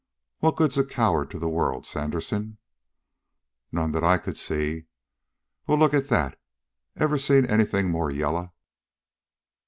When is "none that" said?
3.71-4.03